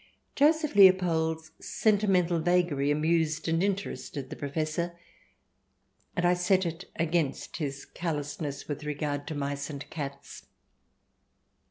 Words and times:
Joseph 0.35 0.73
Leopold's 0.75 1.51
sentimental 1.59 2.39
vagary 2.39 2.89
amused 2.89 3.47
and 3.47 3.61
in 3.61 3.75
terested 3.75 4.29
the 4.31 4.35
Professor, 4.35 4.97
and 6.15 6.25
I 6.25 6.33
set 6.33 6.65
it 6.65 6.89
against 6.95 7.57
his 7.57 7.85
callousness 7.85 8.67
with 8.67 8.83
regard 8.83 9.27
to 9.27 9.35
mice 9.35 9.69
and 9.69 9.87
cats. 9.91 10.47